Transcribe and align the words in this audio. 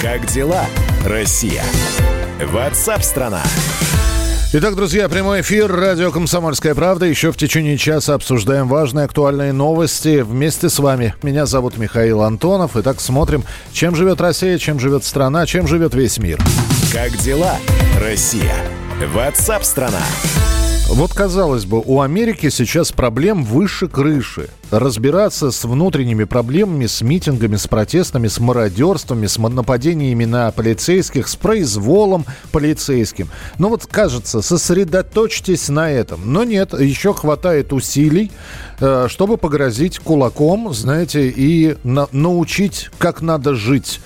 Как 0.00 0.26
дела, 0.26 0.64
Россия? 1.04 1.64
Ватсап-страна! 2.52 3.42
Итак, 4.52 4.76
друзья, 4.76 5.08
прямой 5.08 5.40
эфир, 5.40 5.72
радио 5.72 6.12
«Комсомольская 6.12 6.76
правда». 6.76 7.06
Еще 7.06 7.32
в 7.32 7.36
течение 7.36 7.76
часа 7.76 8.14
обсуждаем 8.14 8.68
важные 8.68 9.06
актуальные 9.06 9.52
новости 9.52 10.20
вместе 10.20 10.68
с 10.68 10.78
вами. 10.78 11.16
Меня 11.24 11.46
зовут 11.46 11.78
Михаил 11.78 12.22
Антонов. 12.22 12.76
Итак, 12.76 13.00
смотрим, 13.00 13.42
чем 13.72 13.96
живет 13.96 14.20
Россия, 14.20 14.56
чем 14.58 14.78
живет 14.78 15.04
страна, 15.04 15.46
чем 15.46 15.66
живет 15.66 15.94
весь 15.94 16.18
мир. 16.18 16.38
Как 16.92 17.16
дела, 17.16 17.56
Россия? 18.00 18.54
Ватсап-страна! 19.12 20.02
Вот, 20.88 21.12
казалось 21.12 21.66
бы, 21.66 21.82
у 21.84 22.00
Америки 22.00 22.48
сейчас 22.48 22.92
проблем 22.92 23.44
выше 23.44 23.88
крыши. 23.88 24.48
Разбираться 24.70 25.50
с 25.50 25.64
внутренними 25.64 26.24
проблемами, 26.24 26.86
с 26.86 27.02
митингами, 27.02 27.56
с 27.56 27.66
протестами, 27.68 28.26
с 28.26 28.40
мародерствами, 28.40 29.26
с 29.26 29.38
нападениями 29.38 30.24
на 30.24 30.50
полицейских, 30.50 31.28
с 31.28 31.36
произволом 31.36 32.24
полицейским. 32.52 33.28
Ну 33.58 33.68
вот, 33.68 33.86
кажется, 33.86 34.40
сосредоточьтесь 34.40 35.68
на 35.68 35.90
этом. 35.90 36.32
Но 36.32 36.42
нет, 36.42 36.72
еще 36.72 37.12
хватает 37.12 37.72
усилий, 37.74 38.32
э, 38.80 39.06
чтобы 39.10 39.36
погрозить 39.36 39.98
кулаком, 39.98 40.72
знаете, 40.72 41.28
и 41.28 41.76
на- 41.84 42.08
научить, 42.12 42.90
как 42.98 43.20
надо 43.20 43.54
жить 43.54 44.00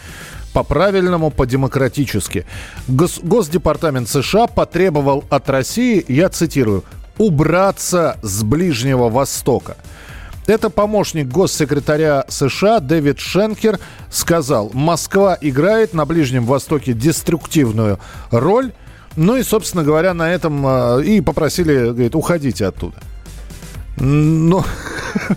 по-правильному, 0.53 1.31
по-демократически. 1.31 2.47
Гос- 2.89 3.21
Госдепартамент 3.23 4.09
США 4.09 4.47
потребовал 4.47 5.25
от 5.31 5.49
России, 5.51 6.05
я 6.09 6.29
цитирую, 6.29 6.85
убраться 7.19 8.17
с 8.23 8.43
Ближнего 8.43 9.09
Востока. 9.09 9.77
Это 10.47 10.71
помощник 10.71 11.29
госсекретаря 11.29 12.25
США 12.29 12.81
Дэвид 12.81 13.21
Шенкер 13.21 13.79
сказал, 14.11 14.71
Москва 14.73 15.39
играет 15.41 15.95
на 15.95 16.05
Ближнем 16.05 16.47
Востоке 16.47 16.95
деструктивную 16.95 18.01
роль. 18.31 18.73
Ну 19.15 19.37
и, 19.37 19.43
собственно 19.43 19.85
говоря, 19.85 20.15
на 20.15 20.33
этом 20.33 20.67
э, 20.67 21.05
и 21.05 21.21
попросили, 21.21 21.91
говорит, 21.91 22.15
уходите 22.15 22.67
оттуда. 22.67 22.97
Ну, 23.99 24.65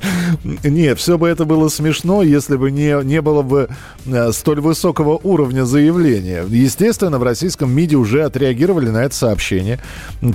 не, 0.63 0.95
все 0.95 1.17
бы 1.17 1.27
это 1.27 1.45
было 1.45 1.67
смешно, 1.67 2.23
если 2.23 2.55
бы 2.55 2.71
не, 2.71 3.03
не 3.03 3.21
было 3.21 3.41
бы 3.41 3.69
э, 4.05 4.31
столь 4.31 4.61
высокого 4.61 5.19
уровня 5.21 5.65
заявления. 5.65 6.45
Естественно, 6.47 7.19
в 7.19 7.23
российском 7.23 7.69
МИДе 7.71 7.97
уже 7.97 8.23
отреагировали 8.23 8.89
на 8.89 9.03
это 9.03 9.13
сообщение. 9.13 9.79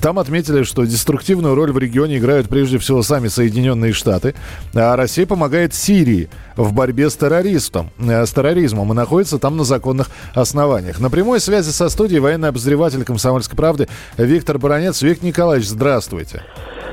Там 0.02 0.18
отметили, 0.18 0.64
что 0.64 0.84
деструктивную 0.84 1.54
роль 1.54 1.72
в 1.72 1.78
регионе 1.78 2.18
играют 2.18 2.48
прежде 2.48 2.78
всего 2.78 3.02
сами 3.02 3.28
Соединенные 3.28 3.92
Штаты, 3.92 4.34
а 4.74 4.96
Россия 4.96 5.26
помогает 5.26 5.74
Сирии 5.74 6.28
в 6.56 6.72
борьбе 6.74 7.08
с 7.08 7.16
террористом, 7.16 7.90
э, 7.98 8.26
с 8.26 8.30
терроризмом 8.30 8.92
и 8.92 8.94
находится 8.94 9.38
там 9.38 9.56
на 9.56 9.64
законных 9.64 10.10
основаниях. 10.34 11.00
На 11.00 11.08
прямой 11.08 11.40
связи 11.40 11.70
со 11.70 11.88
студией 11.88 12.20
военный 12.20 12.50
обозреватель 12.50 13.02
«Комсомольской 13.04 13.56
правды» 13.56 13.88
Виктор 14.18 14.58
Баранец. 14.58 15.00
Виктор 15.00 15.26
Николаевич, 15.26 15.68
здравствуйте. 15.68 16.42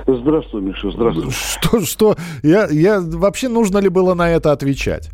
Здравствуй, 0.08 0.62
Миша, 0.62 0.90
здравствуй. 0.92 1.32
Что, 1.32 1.82
что? 1.82 2.16
Я, 2.42 2.68
я, 2.72 3.00
вообще 3.02 3.50
нужно 3.50 3.80
ли 3.80 3.90
было 3.90 4.14
на 4.14 4.30
это 4.30 4.54
отвечать? 4.54 5.12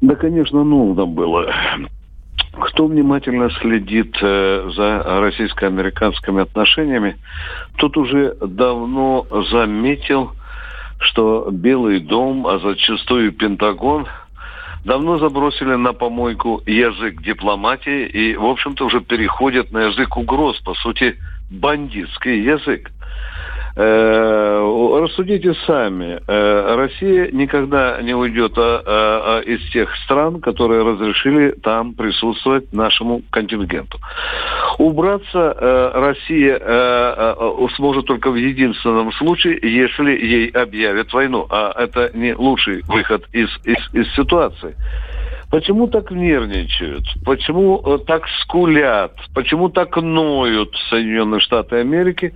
Да, 0.00 0.14
конечно, 0.14 0.64
нужно 0.64 1.04
было. 1.04 1.52
Кто 2.52 2.86
внимательно 2.86 3.50
следит 3.60 4.16
э, 4.22 4.70
за 4.74 5.02
российско-американскими 5.20 6.42
отношениями, 6.42 7.16
тот 7.76 7.98
уже 7.98 8.34
давно 8.40 9.26
заметил, 9.50 10.32
что 10.98 11.48
Белый 11.50 12.00
дом, 12.00 12.46
а 12.46 12.58
зачастую 12.60 13.32
Пентагон, 13.32 14.06
давно 14.86 15.18
забросили 15.18 15.74
на 15.74 15.92
помойку 15.92 16.62
язык 16.64 17.22
дипломатии 17.22 18.06
и, 18.06 18.36
в 18.36 18.44
общем-то, 18.46 18.86
уже 18.86 19.02
переходят 19.02 19.70
на 19.70 19.88
язык 19.88 20.16
угроз, 20.16 20.58
по 20.60 20.72
сути, 20.74 21.16
бандитский 21.50 22.42
язык. 22.42 22.90
Э, 23.74 24.98
рассудите 25.00 25.54
сами. 25.66 26.20
Э, 26.26 26.74
Россия 26.76 27.30
никогда 27.32 28.00
не 28.02 28.14
уйдет 28.14 28.52
а, 28.56 28.82
а, 28.84 29.38
а, 29.38 29.40
из 29.40 29.62
тех 29.70 29.94
стран, 30.04 30.40
которые 30.40 30.82
разрешили 30.82 31.52
там 31.62 31.94
присутствовать 31.94 32.72
нашему 32.72 33.22
контингенту. 33.30 33.98
Убраться 34.78 35.56
э, 35.58 35.90
Россия 35.94 36.58
сможет 37.76 38.06
только 38.06 38.30
в 38.30 38.36
единственном 38.36 39.12
случае, 39.12 39.58
если 39.62 40.10
ей 40.10 40.48
объявят 40.48 41.12
войну. 41.12 41.46
А 41.50 41.72
это 41.76 42.10
не 42.14 42.34
лучший 42.34 42.82
выход 42.86 43.24
из, 43.32 43.48
из, 43.64 43.78
из 43.94 44.12
ситуации. 44.14 44.76
Почему 45.52 45.86
так 45.86 46.10
нервничают? 46.10 47.04
Почему 47.26 47.78
э, 47.84 47.98
так 48.06 48.26
скулят? 48.40 49.12
Почему 49.34 49.68
так 49.68 49.94
ноют 49.98 50.74
Соединенные 50.88 51.40
Штаты 51.40 51.76
Америки? 51.76 52.32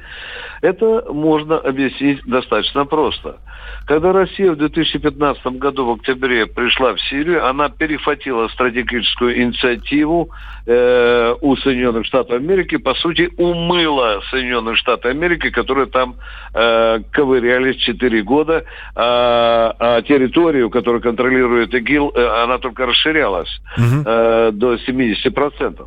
Это 0.61 1.03
можно 1.11 1.57
объяснить 1.57 2.21
достаточно 2.27 2.85
просто. 2.85 3.39
Когда 3.87 4.13
Россия 4.13 4.53
в 4.53 4.57
2015 4.57 5.47
году 5.59 5.87
в 5.87 5.91
октябре 5.93 6.47
пришла 6.47 6.95
в 6.95 7.01
Сирию, 7.03 7.47
она 7.47 7.69
перехватила 7.69 8.49
стратегическую 8.49 9.41
инициативу 9.43 10.31
э, 10.67 11.35
у 11.41 11.57
Соединенных 11.57 12.07
Штатов 12.07 12.37
Америки, 12.37 12.77
по 12.77 12.95
сути, 12.95 13.31
умыла 13.37 14.21
Соединенные 14.31 14.77
Штаты 14.77 15.09
Америки, 15.09 15.51
которые 15.51 15.87
там 15.87 16.17
э, 16.55 16.99
ковырялись 17.13 17.77
4 17.77 18.23
года, 18.23 18.65
а, 18.95 19.75
а 19.79 20.03
территорию, 20.03 20.71
которую 20.71 21.03
контролирует 21.03 21.75
ИГИЛ, 21.75 22.13
э, 22.15 22.43
она 22.45 22.59
только 22.59 22.87
расширялась 22.87 23.51
э, 23.77 24.51
до 24.53 24.75
70%. 24.75 25.87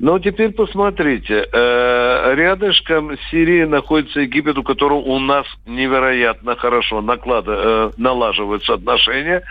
Но 0.00 0.18
теперь 0.18 0.52
посмотрите, 0.52 1.46
э, 1.50 2.34
рядышком 2.34 3.16
с 3.16 3.30
Сирией 3.30 3.66
находится 3.66 4.20
Египет, 4.20 4.58
у 4.58 4.62
которого 4.62 4.98
у 4.98 5.18
нас 5.18 5.46
невероятно 5.66 6.56
хорошо 6.56 7.00
наклада, 7.08 7.52
э, 7.56 7.90
налаживаются 7.96 8.74
отношения. 8.74 9.42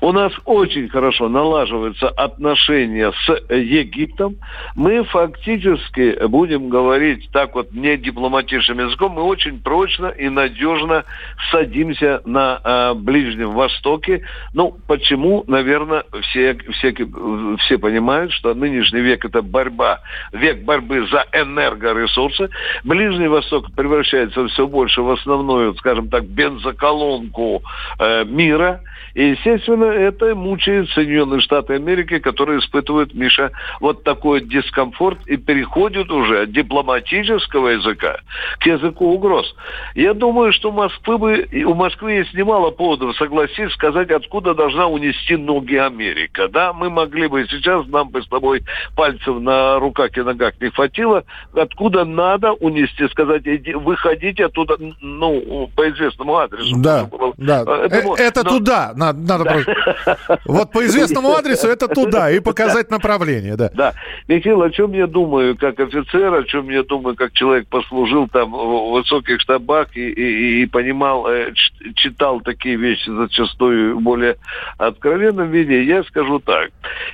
У 0.00 0.12
нас 0.12 0.32
очень 0.44 0.88
хорошо 0.88 1.28
налаживаются 1.28 2.08
отношения 2.08 3.12
с 3.12 3.52
Египтом. 3.52 4.36
Мы 4.76 5.02
фактически, 5.04 6.26
будем 6.26 6.68
говорить 6.68 7.28
так 7.32 7.54
вот 7.54 7.72
не 7.72 7.96
дипломатичным 7.96 8.78
языком, 8.78 9.12
мы 9.12 9.22
очень 9.22 9.60
прочно 9.60 10.06
и 10.06 10.28
надежно 10.28 11.04
садимся 11.50 12.20
на 12.24 12.60
э, 12.62 12.94
Ближнем 12.94 13.52
Востоке. 13.52 14.22
Ну, 14.52 14.76
почему? 14.86 15.42
Наверное, 15.46 16.04
все, 16.22 16.56
все, 16.72 16.94
все 17.58 17.78
понимают, 17.78 18.32
что 18.32 18.54
нынешний 18.54 19.00
век 19.00 19.24
это 19.24 19.42
борьба, 19.42 20.00
век 20.32 20.64
борьбы 20.64 21.06
за 21.08 21.24
энергоресурсы. 21.32 22.50
Ближний 22.84 23.28
Восток 23.28 23.72
превращается 23.74 24.46
все 24.48 24.66
больше 24.66 25.00
в 25.00 25.10
основную, 25.10 25.74
скажем 25.76 26.10
так, 26.10 26.24
бензоколонку 26.24 27.05
э, 27.98 28.24
мира. 28.24 28.80
И, 29.14 29.30
естественно, 29.30 29.86
это 29.86 30.34
мучает 30.34 30.90
Соединенные 30.90 31.40
Штаты 31.40 31.74
Америки, 31.74 32.18
которые 32.18 32.58
испытывают, 32.60 33.14
Миша, 33.14 33.50
вот 33.80 34.04
такой 34.04 34.42
дискомфорт 34.42 35.26
и 35.26 35.38
переходят 35.38 36.10
уже 36.10 36.42
от 36.42 36.52
дипломатического 36.52 37.68
языка 37.68 38.18
к 38.58 38.66
языку 38.66 39.12
угроз. 39.12 39.54
Я 39.94 40.12
думаю, 40.12 40.52
что 40.52 40.70
Москвы 40.70 41.16
бы, 41.16 41.48
у 41.64 41.74
Москвы 41.74 42.12
есть 42.12 42.34
немало 42.34 42.70
поводов 42.70 43.16
согласиться, 43.16 43.74
сказать, 43.74 44.10
откуда 44.10 44.54
должна 44.54 44.86
унести 44.86 45.36
ноги 45.36 45.76
Америка. 45.76 46.48
Да, 46.48 46.72
мы 46.72 46.90
могли 46.90 47.28
бы 47.28 47.46
сейчас, 47.48 47.86
нам 47.86 48.10
бы 48.10 48.22
с 48.22 48.28
тобой 48.28 48.62
пальцев 48.94 49.40
на 49.40 49.78
руках 49.78 50.16
и 50.16 50.22
ногах 50.22 50.54
не 50.60 50.70
хватило, 50.70 51.24
откуда 51.54 52.04
надо 52.04 52.52
унести, 52.52 53.08
сказать, 53.08 53.42
иди, 53.44 53.74
выходите 53.74 54.46
оттуда, 54.46 54.76
ну, 55.00 55.70
по 55.74 55.88
известному 55.90 56.36
адресу. 56.36 56.76
Да, 56.76 56.95
да. 57.36 57.62
Это, 57.62 57.96
Это, 57.96 58.22
это 58.22 58.44
но- 58.44 58.50
туда, 58.50 58.92
надо, 58.96 59.18
надо 59.18 59.44
просто- 59.44 60.38
Вот 60.46 60.72
по 60.72 60.84
известному 60.86 61.32
адресу 61.34 61.68
это 61.68 61.88
туда 61.88 62.30
и 62.30 62.40
показать 62.40 62.90
направление, 62.90 63.56
да. 63.56 63.70
Да. 63.74 63.92
Михаил, 64.28 64.62
о 64.62 64.70
чем 64.70 64.92
я 64.92 65.06
думаю 65.06 65.56
как 65.56 65.78
офицер, 65.80 66.32
о 66.34 66.44
чем 66.44 66.70
я 66.70 66.82
думаю 66.82 67.16
как 67.16 67.32
человек 67.32 67.68
послужил 67.68 68.28
там 68.28 68.52
в 68.52 68.92
высоких 68.92 69.40
штабах 69.40 69.96
и, 69.96 70.08
и- 70.10 70.62
и 70.62 70.66
понимал, 70.66 71.26
э, 71.28 71.52
читал 71.94 72.40
такие 72.40 72.76
вещи 72.76 73.08
зачастую 73.10 73.96
в 73.98 74.02
более 74.02 74.36
откровенном 74.78 75.50
виде, 75.50 75.82
я 75.84 76.02
скажу 76.04 76.38
так. 76.40 76.70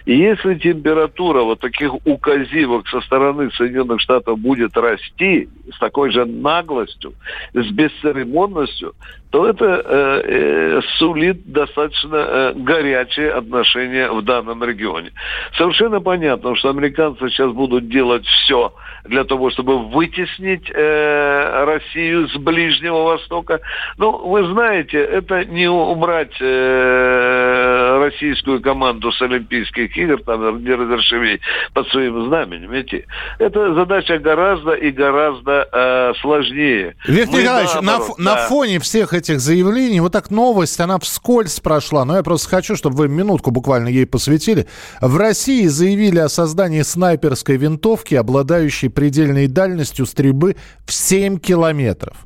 Если 0.07 0.55
температура 0.57 1.43
вот 1.43 1.61
таких 1.61 1.93
указивок 2.07 2.89
со 2.89 3.01
стороны 3.01 3.51
Соединенных 3.53 4.01
Штатов 4.01 4.39
будет 4.39 4.77
расти 4.77 5.49
с 5.75 5.79
такой 5.79 6.11
же 6.11 6.25
наглостью, 6.25 7.15
с 7.55 7.67
бесцеремонностью, 7.71 8.95
то 9.33 9.49
это 9.49 9.65
э, 9.65 10.23
э, 10.25 10.81
сулит 10.99 11.51
достаточно 11.51 12.17
э, 12.17 12.53
горячие 12.55 13.31
отношения 13.31 14.11
в 14.11 14.23
данном 14.23 14.63
регионе. 14.63 15.11
Совершенно 15.57 16.01
понятно, 16.01 16.55
что 16.55 16.69
американцы 16.69 17.31
сейчас 17.31 17.51
будут 17.53 17.89
делать 17.89 18.27
все 18.27 18.75
для 19.05 19.25
того, 19.25 19.51
чтобы 19.51 19.89
вытеснить 19.89 20.71
э, 20.71 21.65
Россию 21.65 22.29
с 22.29 22.37
Ближнего 22.37 23.05
Востока. 23.05 23.61
Ну, 23.97 24.29
вы 24.29 24.45
знаете, 24.53 24.99
это 24.99 25.47
не 25.47 25.67
убрать 25.67 26.37
э, 26.39 27.99
российскую 28.03 28.61
команду 28.61 29.13
с 29.13 29.23
Олимпийских 29.23 29.97
игр, 29.97 30.23
там, 30.25 30.63
не 30.63 30.75
разрешили 30.75 31.41
под 31.73 31.89
своим 31.89 32.27
знаменем 32.27 32.79
идти. 32.79 33.07
Это 33.39 33.75
задача 33.75 34.19
гораздо 34.19 34.73
и 34.73 34.91
гораздо 34.91 35.67
э, 35.73 36.13
сложнее. 36.21 36.97
Виктор 37.07 37.41
Николаевич, 37.41 37.75
на, 37.77 37.99
да. 37.99 38.05
на 38.19 38.37
фоне 38.49 38.79
всех 38.79 39.15
этих 39.15 39.22
заявлений, 39.27 40.01
вот 40.01 40.13
так 40.13 40.31
новость, 40.31 40.81
она 40.81 40.99
вскользь 40.99 41.61
прошла, 41.61 42.05
но 42.05 42.17
я 42.17 42.23
просто 42.23 42.49
хочу, 42.49 42.77
чтобы 42.77 42.97
вы 42.97 43.09
минутку 43.09 43.51
буквально 43.51 43.89
ей 43.89 44.07
посвятили. 44.07 44.67
В 45.01 45.17
России 45.17 45.67
заявили 45.67 46.19
о 46.19 46.29
создании 46.29 46.83
снайперской 46.83 47.57
винтовки, 47.57 48.15
обладающей 48.15 48.91
предельной 48.91 49.47
дальностью 49.47 50.07
стрельбы 50.07 50.57
в 50.85 50.93
7 50.93 51.39
километров. 51.39 52.17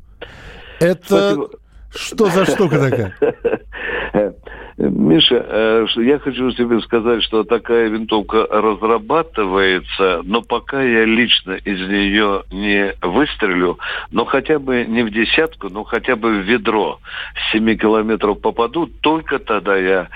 Это 0.79 1.05
Спасибо. 1.05 1.49
что 1.89 2.29
за 2.29 2.45
штука 2.45 2.79
такая? 2.79 3.15
Миша, 4.77 5.43
э, 5.47 5.85
я 5.95 6.19
хочу 6.19 6.51
тебе 6.51 6.79
сказать, 6.81 7.23
что 7.23 7.43
такая 7.43 7.87
винтовка 7.87 8.45
разрабатывается, 8.47 10.21
но 10.23 10.43
пока 10.43 10.83
я 10.83 11.03
лично 11.03 11.53
из 11.53 11.79
нее 11.89 12.43
не 12.51 12.93
выстрелю, 13.01 13.79
но 14.11 14.25
хотя 14.25 14.59
бы 14.59 14.85
не 14.87 15.01
в 15.01 15.09
десятку, 15.09 15.69
но 15.69 15.83
хотя 15.83 16.15
бы 16.15 16.29
в 16.29 16.41
ведро 16.41 16.99
с 17.33 17.53
7 17.53 17.75
километров 17.75 18.39
попаду, 18.39 18.87
только 19.01 19.39
тогда 19.39 19.75
я 19.77 20.09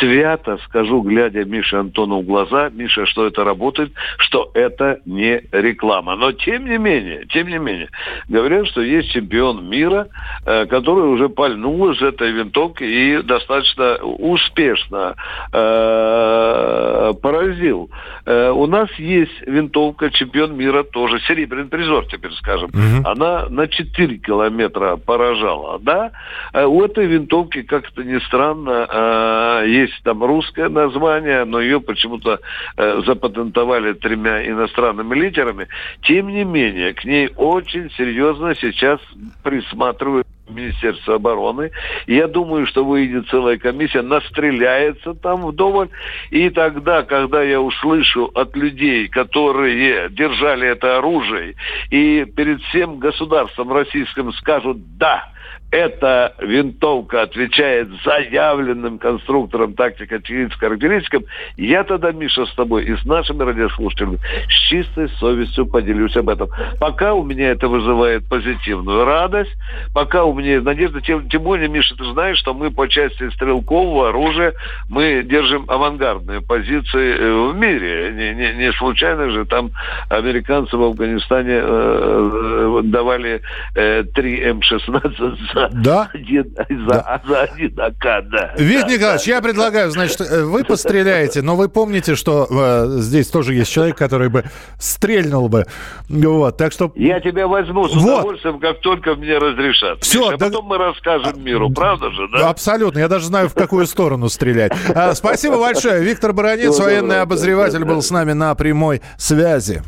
свято 0.00 0.58
скажу, 0.64 1.02
глядя 1.02 1.44
Мише 1.44 1.76
Антону 1.76 2.22
в 2.22 2.24
глаза, 2.24 2.70
Миша, 2.70 3.04
что 3.04 3.26
это 3.26 3.44
работает, 3.44 3.92
что 4.16 4.50
это 4.54 4.98
не 5.04 5.42
реклама. 5.52 6.16
Но 6.16 6.32
тем 6.32 6.64
не 6.64 6.78
менее, 6.78 7.26
тем 7.26 7.48
не 7.48 7.58
менее, 7.58 7.90
говорят, 8.30 8.66
что 8.68 8.80
есть 8.80 9.10
чемпион 9.10 9.68
мира, 9.68 10.08
э, 10.46 10.64
который 10.64 11.04
уже 11.04 11.28
пальнул 11.28 11.90
из 11.90 12.00
этой 12.00 12.32
винтовки 12.32 12.82
и 12.82 13.22
достаточно 13.22 14.05
успешно 14.06 15.16
э, 15.52 17.12
поразил. 17.20 17.90
Э, 18.24 18.50
у 18.50 18.66
нас 18.66 18.90
есть 18.98 19.40
винтовка 19.46 20.10
чемпион 20.10 20.56
мира 20.56 20.82
тоже, 20.82 21.20
серебряный 21.20 21.68
призор 21.68 22.06
теперь 22.06 22.32
скажем. 22.32 22.70
Угу. 22.70 23.08
Она 23.08 23.46
на 23.48 23.68
4 23.68 24.18
километра 24.18 24.96
поражала. 24.96 25.78
Да? 25.78 26.12
Э, 26.52 26.64
у 26.64 26.82
этой 26.82 27.06
винтовки, 27.06 27.62
как-то 27.62 28.02
ни 28.02 28.18
странно, 28.26 28.86
э, 28.88 29.64
есть 29.68 30.02
там 30.02 30.22
русское 30.24 30.68
название, 30.68 31.44
но 31.44 31.60
ее 31.60 31.80
почему-то 31.80 32.40
э, 32.76 33.02
запатентовали 33.06 33.92
тремя 33.94 34.46
иностранными 34.46 35.14
литерами. 35.14 35.68
Тем 36.02 36.28
не 36.28 36.44
менее, 36.44 36.94
к 36.94 37.04
ней 37.04 37.30
очень 37.36 37.90
серьезно 37.96 38.54
сейчас 38.54 39.00
присматривают 39.42 40.26
Министерства 40.48 41.16
обороны. 41.16 41.70
Я 42.06 42.28
думаю, 42.28 42.66
что 42.66 42.84
выйдет 42.84 43.28
целая 43.28 43.58
комиссия, 43.58 44.02
настреляется 44.02 45.14
там 45.14 45.46
вдоволь. 45.46 45.88
И 46.30 46.50
тогда, 46.50 47.02
когда 47.02 47.42
я 47.42 47.60
услышу 47.60 48.30
от 48.34 48.56
людей, 48.56 49.08
которые 49.08 50.08
держали 50.10 50.68
это 50.68 50.98
оружие, 50.98 51.54
и 51.90 52.24
перед 52.24 52.62
всем 52.62 52.98
государством 52.98 53.72
российским 53.72 54.32
скажут 54.32 54.78
«да», 54.98 55.30
эта 55.76 56.34
винтовка 56.40 57.22
отвечает 57.22 57.88
заявленным 58.02 58.98
конструктором 58.98 59.74
тактико-техническим 59.74 60.58
характеристикам, 60.58 61.24
я 61.58 61.84
тогда, 61.84 62.12
Миша, 62.12 62.46
с 62.46 62.54
тобой 62.54 62.84
и 62.84 62.96
с 62.96 63.04
нашими 63.04 63.42
радиослушателями 63.42 64.18
с 64.48 64.68
чистой 64.70 65.10
совестью 65.20 65.66
поделюсь 65.66 66.16
об 66.16 66.30
этом. 66.30 66.48
Пока 66.80 67.12
у 67.12 67.22
меня 67.22 67.50
это 67.50 67.68
вызывает 67.68 68.26
позитивную 68.26 69.04
радость, 69.04 69.54
пока 69.92 70.24
у 70.24 70.32
меня 70.32 70.62
надежда, 70.62 71.02
тем, 71.02 71.28
тем 71.28 71.42
более, 71.42 71.68
Миша, 71.68 71.94
ты 71.94 72.04
знаешь, 72.12 72.38
что 72.38 72.54
мы 72.54 72.70
по 72.70 72.88
части 72.88 73.28
стрелкового 73.34 74.08
оружия, 74.08 74.54
мы 74.88 75.22
держим 75.24 75.66
авангардные 75.68 76.40
позиции 76.40 77.18
э, 77.18 77.50
в 77.50 77.54
мире. 77.54 78.12
Не, 78.14 78.34
не, 78.34 78.54
не 78.54 78.72
случайно 78.72 79.28
же 79.28 79.44
там 79.44 79.72
американцы 80.08 80.74
в 80.74 80.82
Афганистане 80.82 81.60
э, 81.62 82.78
э 82.78 82.80
давали 82.84 83.42
э, 83.74 84.04
3 84.14 84.42
М-16 84.42 85.36
за, 85.52 85.65
да? 85.72 86.10
один, 86.12 86.54
за, 86.68 86.86
да. 86.86 87.22
за 87.26 87.40
один 87.42 87.80
АК, 87.80 88.28
да. 88.30 88.54
Виктор 88.56 88.88
да, 88.88 88.94
Николаевич, 88.94 89.26
да. 89.26 89.32
я 89.34 89.42
предлагаю, 89.42 89.90
значит, 89.90 90.20
э, 90.20 90.44
вы 90.44 90.64
постреляете, 90.64 91.42
но 91.42 91.56
вы 91.56 91.68
помните, 91.68 92.14
что 92.14 92.46
э, 92.50 93.00
здесь 93.00 93.28
тоже 93.28 93.54
есть 93.54 93.70
человек, 93.70 93.96
который 93.96 94.28
бы 94.28 94.44
стрельнул 94.78 95.48
бы. 95.48 95.66
Вот, 96.08 96.56
так 96.56 96.72
что... 96.72 96.92
Я 96.94 97.20
тебя 97.20 97.46
возьму 97.46 97.88
с 97.88 97.94
вот. 97.94 98.02
удовольствием, 98.02 98.58
как 98.58 98.80
только 98.80 99.14
мне 99.14 99.38
разрешат. 99.38 100.02
Все, 100.02 100.20
Миша, 100.20 100.36
да... 100.38 100.46
потом 100.46 100.66
мы 100.66 100.78
расскажем 100.78 101.42
миру, 101.42 101.70
правда 101.70 102.10
же, 102.10 102.28
да? 102.32 102.48
Абсолютно, 102.48 102.98
я 102.98 103.08
даже 103.08 103.26
знаю, 103.26 103.48
в 103.48 103.54
какую 103.54 103.86
сторону 103.86 104.28
стрелять. 104.28 104.72
А, 104.94 105.14
спасибо 105.14 105.58
большое. 105.58 106.02
Виктор 106.02 106.32
Баранец, 106.32 106.78
военный 106.78 107.20
обозреватель, 107.20 107.84
был 107.84 108.02
с 108.02 108.10
нами 108.10 108.32
на 108.32 108.54
прямой 108.54 109.02
связи. 109.16 109.82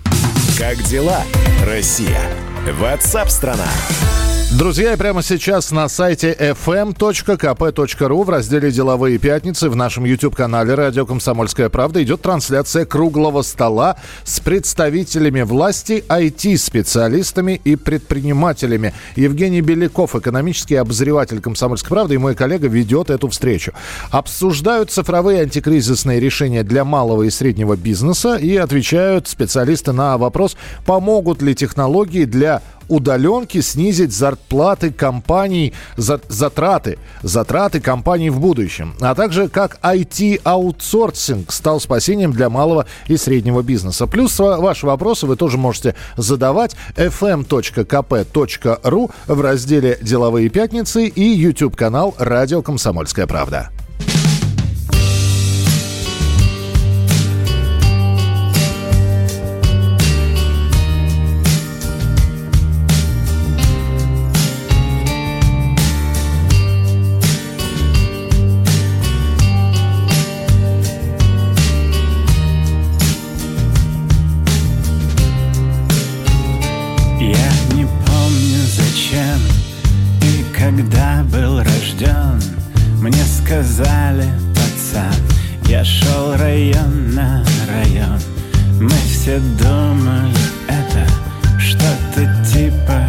Как 0.59 0.77
дела, 0.85 1.23
Россия? 1.65 2.21
Ватсап-страна! 2.81 3.69
Друзья, 4.57 4.97
прямо 4.97 5.23
сейчас 5.23 5.73
на 5.73 5.91
сайте 5.91 6.33
fm.kp.ru 6.33 8.25
в 8.25 8.31
разделе 8.31 8.71
«Деловые 8.71 9.19
пятницы» 9.19 9.69
в 9.69 9.77
нашем 9.77 10.07
YouTube-канале 10.07 10.75
«Радио 10.75 11.05
Комсомольская 11.05 11.69
правда» 11.69 12.03
идет 12.03 12.23
трансляция 12.23 12.87
круглого 12.87 13.43
стола 13.43 13.99
с 14.25 14.41
представителями 14.41 15.43
власти, 15.43 16.03
IT-специалистами 16.09 17.61
и 17.63 17.77
предпринимателями. 17.77 18.95
Евгений 19.17 19.61
Беляков, 19.61 20.17
экономический 20.17 20.77
обозреватель 20.77 21.43
«Комсомольской 21.43 21.91
правды» 21.91 22.15
и 22.15 22.19
мой 22.19 22.35
коллега 22.35 22.69
ведет 22.69 23.11
эту 23.11 23.29
встречу. 23.29 23.75
Обсуждают 24.11 24.91
цифровые 24.91 25.43
антикризисные 25.43 26.21
решения 26.21 26.63
для 26.63 26.87
малого 26.87 27.25
и 27.25 27.31
среднего 27.31 27.77
бизнеса 27.77 28.37
и 28.37 28.57
отвечают 28.57 29.29
специалисты 29.29 29.93
на 29.93 30.17
вопрос, 30.17 30.57
помогут 30.87 31.43
ли 31.43 31.55
технологии 31.55 32.25
для 32.25 32.63
удаленки 32.89 33.61
снизить 33.61 34.13
зарплаты 34.13 34.91
компаний, 34.91 35.73
затраты, 35.97 36.99
затраты 37.23 37.81
компаний 37.81 38.31
в 38.31 38.41
будущем. 38.41 38.95
А 39.01 39.15
также 39.15 39.49
как 39.49 39.79
IT-аутсорсинг 39.83 41.53
стал 41.53 41.81
спасением 41.81 42.33
для 42.33 42.51
малого 42.51 42.87
и 43.07 43.17
среднего 43.17 43.63
бизнеса. 43.63 44.07
Плюс 44.07 44.39
ваши 44.39 44.87
вопросы 44.87 45.27
вы 45.27 45.37
тоже 45.37 45.59
можете 45.59 45.95
задавать 46.17 46.77
fm.kp.ru 46.97 47.51
в 49.27 49.41
разделе 49.41 49.99
«Деловые 50.01 50.49
пятницы» 50.49 51.07
и 51.07 51.23
YouTube-канал 51.23 52.15
«Радио 52.19 52.63
Комсомольская 52.63 53.27
правда». 53.27 53.71
Думали, 89.99 90.35
это 90.69 91.07
что-то 91.59 92.27
типа 92.45 93.03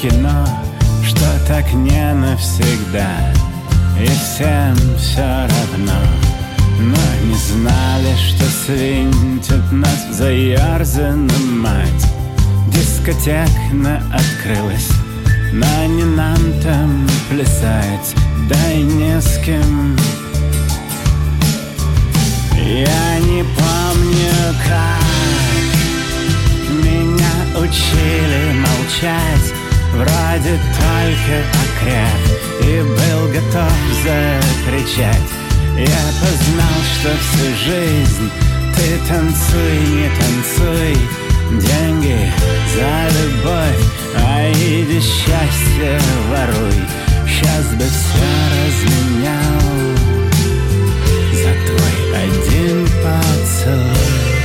кино 0.00 0.46
Что 1.04 1.26
так 1.46 1.72
не 1.72 2.14
навсегда 2.14 3.32
И 4.00 4.06
всем 4.06 4.76
все 4.98 5.22
равно. 5.22 6.00
Но 6.78 6.96
не 7.24 7.34
знали, 7.34 8.14
что 8.16 8.44
свинтят 8.44 9.72
нас 9.72 10.06
в 10.10 10.12
заерзанном 10.12 11.60
мать 11.60 12.06
Дискотекна 12.68 14.02
открылась 14.12 14.90
но 15.52 15.86
не 15.86 16.04
нам 16.04 16.36
там 16.62 17.06
плясать, 17.30 18.14
да 18.50 18.72
и 18.72 18.82
не 18.82 19.18
с 19.18 19.38
кем. 19.42 19.96
Я 22.58 23.18
не 23.20 23.42
помню, 23.42 24.54
как 24.66 25.45
учили 27.58 28.52
молчать 28.52 29.52
Вроде 29.92 30.58
только 30.76 31.36
окреп 31.64 32.22
И 32.62 32.80
был 32.82 33.28
готов 33.28 33.72
закричать. 34.04 35.30
Я 35.76 36.04
познал, 36.20 36.78
что 36.94 37.10
всю 37.16 37.48
жизнь 37.64 38.30
Ты 38.76 38.98
танцуй, 39.08 39.78
не 39.94 40.08
танцуй. 40.18 40.96
Деньги 41.50 42.32
за 42.74 42.92
любовь 43.18 43.84
А 44.16 44.50
иди 44.52 45.00
счастье 45.00 45.98
воруй. 46.28 47.06
Сейчас 47.26 47.66
бы 47.74 47.84
все 47.84 48.28
разменял 48.56 49.96
За 51.32 51.52
твой 51.66 51.96
один 52.22 52.88
поцелуй 53.02 54.35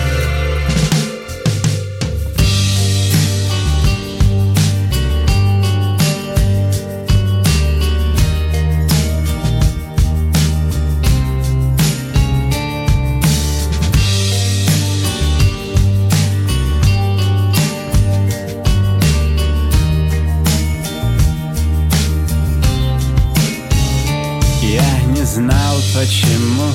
почему 25.93 26.71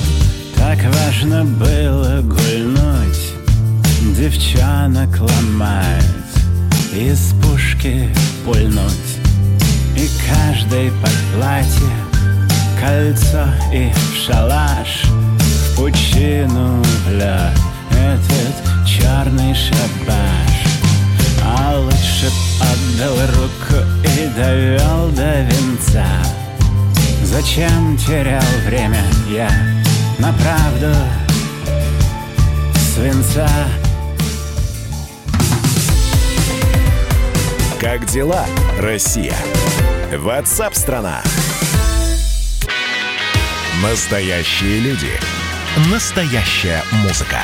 так 0.55 0.79
важно 0.93 1.43
было 1.43 2.21
гульнуть? 2.21 3.33
Девчонок 4.17 5.19
ломать, 5.19 6.03
из 6.93 7.33
пушки 7.41 8.09
пульнуть. 8.45 9.17
И 9.95 10.09
каждый 10.29 10.91
под 11.01 11.11
платье 11.33 11.91
кольцо 12.79 13.47
и 13.73 13.91
в 13.91 14.15
шалаш 14.15 15.05
В 15.05 15.75
пучину 15.75 16.83
вля 17.07 17.51
этот 17.91 18.85
черный 18.85 19.55
шабаш 19.55 20.53
А 21.43 21.79
лучше 21.79 22.27
б 22.27 22.61
отдал 22.61 23.17
руку 23.35 23.83
и 24.03 24.27
довел 24.35 25.09
до 25.15 25.41
венца 25.41 26.05
Зачем 27.29 27.97
терял 27.97 28.41
время 28.65 29.03
я 29.27 29.51
на 30.17 30.31
правду 30.31 30.95
свинца? 32.95 33.49
Как 37.81 38.05
дела, 38.05 38.45
Россия? 38.79 39.35
Ватсап-страна! 40.15 41.21
Настоящие 43.83 44.79
люди. 44.79 45.11
Настоящая 45.91 46.81
музыка. 47.03 47.39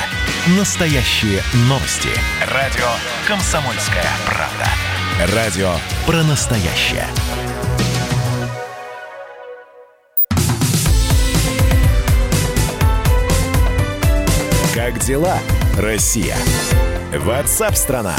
Настоящие 0.58 1.44
новости. 1.68 2.10
Радио 2.48 2.88
«Комсомольская 3.28 4.08
правда». 4.26 5.36
Радио 5.36 5.76
про 6.08 6.24
настоящее. 6.24 7.06
Как 14.94 15.04
дела, 15.04 15.40
Россия? 15.78 16.36
Ватсап-страна! 17.26 18.16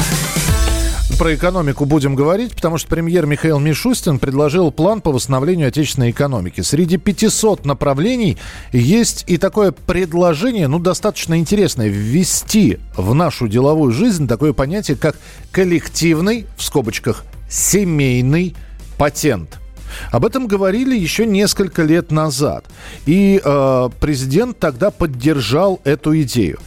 Про 1.17 1.35
экономику 1.35 1.85
будем 1.85 2.15
говорить, 2.15 2.53
потому 2.53 2.77
что 2.77 2.89
премьер 2.89 3.25
Михаил 3.25 3.59
Мишустин 3.59 4.19
предложил 4.19 4.71
план 4.71 4.99
по 4.99 5.11
восстановлению 5.13 5.69
отечественной 5.69 6.11
экономики. 6.11 6.61
Среди 6.61 6.97
500 6.97 7.65
направлений 7.65 8.37
есть 8.73 9.23
и 9.27 9.37
такое 9.37 9.71
предложение, 9.71 10.67
ну, 10.67 10.79
достаточно 10.79 11.39
интересное, 11.39 11.87
ввести 11.87 12.79
в 12.97 13.13
нашу 13.13 13.47
деловую 13.47 13.91
жизнь 13.93 14.27
такое 14.27 14.51
понятие, 14.51 14.97
как 14.97 15.15
коллективный, 15.51 16.45
в 16.57 16.63
скобочках, 16.63 17.23
семейный 17.47 18.53
патент– 18.97 19.59
об 20.11 20.25
этом 20.25 20.47
говорили 20.47 20.97
еще 20.97 21.25
несколько 21.25 21.83
лет 21.83 22.11
назад. 22.11 22.65
И 23.05 23.41
э, 23.43 23.89
президент 23.99 24.59
тогда 24.59 24.91
поддержал 24.91 25.81
эту 25.83 26.19
идею. 26.21 26.59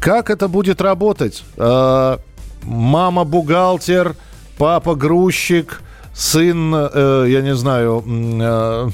Как 0.00 0.30
это 0.30 0.48
будет 0.48 0.80
работать? 0.80 1.44
Э, 1.56 2.18
мама 2.62 3.24
бухгалтер, 3.24 4.16
папа 4.58 4.94
грузчик, 4.94 5.82
сын, 6.14 6.74
э, 6.74 7.26
я 7.28 7.42
не 7.42 7.54
знаю, 7.54 8.04
э, 8.06 8.90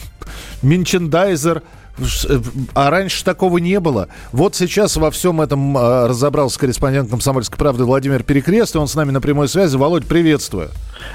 минчендайзер– 0.63 1.63
а 2.75 2.91
раньше 2.91 3.25
такого 3.25 3.59
не 3.59 3.81
было. 3.81 4.09
Вот 4.33 4.55
сейчас 4.55 4.97
во 4.97 5.11
всем 5.11 5.41
этом 5.41 5.77
а, 5.77 6.09
разобрался 6.09 6.59
корреспондент 6.59 7.11
«Комсомольской 7.11 7.59
правды» 7.59 7.85
Владимир 7.85 8.23
Перекрест, 8.23 8.75
и 8.75 8.79
он 8.79 8.89
с 8.89 8.95
нами 8.95 9.13
на 9.13 9.21
прямой 9.21 9.49
связи. 9.49 9.77
Володь, 9.77 10.07
приветствую. 10.07 10.71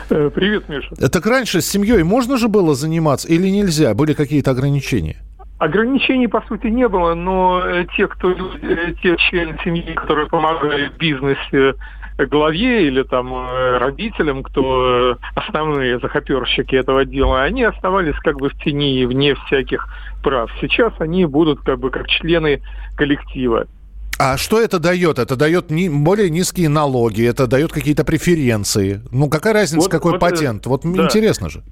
Э, 0.10 0.30
привет, 0.34 0.70
Миша. 0.70 0.96
Так 1.10 1.26
раньше 1.26 1.62
с 1.62 1.68
семьей 1.68 2.04
можно 2.04 2.38
же 2.38 2.48
было 2.48 2.76
заниматься 2.76 3.28
или 3.28 3.48
нельзя? 3.48 3.94
Были 3.94 4.14
какие-то 4.14 4.52
ограничения? 4.52 5.18
Ограничений, 5.60 6.28
по 6.28 6.42
сути, 6.48 6.68
не 6.68 6.88
было, 6.88 7.14
но 7.14 7.62
э, 7.64 7.86
те, 7.96 8.08
кто, 8.08 8.32
э, 8.32 8.94
те 9.02 9.16
члены 9.18 9.58
семьи, 9.64 9.94
которые 9.94 10.28
помогают 10.28 10.94
в 10.94 10.98
бизнесе, 10.98 11.76
главе 12.18 12.88
или 12.88 13.04
там 13.04 13.34
родителям, 13.80 14.44
кто 14.44 15.18
основные 15.34 16.00
захоперщики 16.00 16.76
этого 16.76 17.06
дела, 17.06 17.44
они 17.44 17.64
оставались 17.64 18.16
как 18.18 18.38
бы 18.38 18.50
в 18.50 18.58
тени, 18.64 19.06
вне 19.06 19.34
всяких 19.34 19.88
прав. 20.22 20.52
Сейчас 20.62 20.94
они 21.00 21.26
будут 21.26 21.62
как 21.62 21.80
бы 21.80 21.90
как 21.90 22.08
члены 22.08 22.62
коллектива. 22.96 23.66
А 24.24 24.38
что 24.38 24.62
это 24.62 24.78
дает? 24.78 25.18
Это 25.18 25.36
дает 25.36 25.72
ни, 25.72 25.90
более 25.90 26.30
низкие 26.30 26.70
налоги, 26.70 27.26
это 27.26 27.48
дает 27.48 27.72
какие-то 27.72 28.04
преференции. 28.04 29.02
Ну, 29.10 29.30
какая 29.30 29.52
разница, 29.52 29.82
вот, 29.82 29.92
какой 29.92 30.12
вот, 30.12 30.22
патент? 30.22 30.68
Вот 30.68 30.84
да. 30.84 31.06
интересно 31.06 31.50
же. 31.50 31.64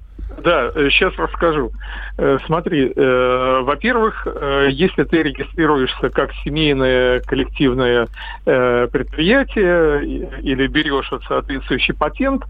Да, 0.42 0.70
сейчас 0.90 1.12
э, 1.18 1.22
расскажу. 1.22 1.72
Э, 2.16 2.38
смотри, 2.46 2.92
э, 2.94 3.60
во-первых, 3.62 4.26
если 4.70 5.04
ты 5.04 5.22
регистрируешься 5.22 6.10
как 6.10 6.32
семейное 6.44 7.20
коллективное 7.20 8.08
предприятие 8.44 10.28
или 10.40 10.66
берешь 10.66 11.10
вот 11.10 11.22
соответствующий 11.24 11.94
патент, 11.94 12.44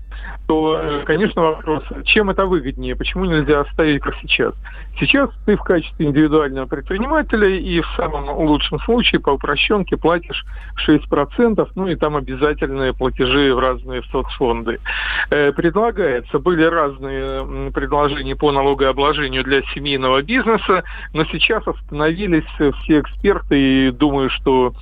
то, 0.46 1.02
конечно, 1.06 1.42
вопрос, 1.42 1.84
чем 2.04 2.30
это 2.30 2.46
выгоднее, 2.46 2.96
почему 2.96 3.24
нельзя 3.24 3.60
оставить 3.60 4.02
как 4.02 4.14
сейчас? 4.16 4.54
Сейчас 4.98 5.30
ты 5.46 5.56
в 5.56 5.62
качестве 5.62 6.06
индивидуального 6.06 6.66
предпринимателя 6.66 7.48
и 7.48 7.80
в 7.80 7.86
самом 7.96 8.28
лучшем 8.30 8.78
случае 8.80 9.20
по 9.20 9.30
упрощенке 9.30 9.96
платишь 9.96 10.44
6%, 10.86 11.68
ну 11.74 11.86
и 11.86 11.94
там 11.94 12.16
обязательные 12.16 12.92
платежи 12.92 13.54
в 13.54 13.58
разные 13.58 14.02
соцфонды. 14.10 14.80
Предлагается, 15.28 16.38
были 16.38 16.64
разные 16.64 17.70
предложений 17.80 18.34
по 18.34 18.52
налогообложению 18.52 19.42
для 19.42 19.62
семейного 19.74 20.22
бизнеса, 20.22 20.84
но 21.14 21.24
сейчас 21.24 21.66
остановились 21.66 22.44
все 22.82 23.00
эксперты 23.00 23.88
и 23.88 23.90
думаю, 23.90 24.28
что 24.28 24.74